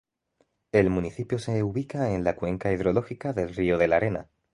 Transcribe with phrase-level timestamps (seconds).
[0.71, 4.29] El municipio se ubica en la cuenca hidrológica del Río de la Arena.